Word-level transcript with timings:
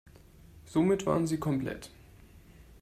Somit 0.65 1.05
waren 1.05 1.27
sie 1.27 1.37
komplett. 1.37 1.91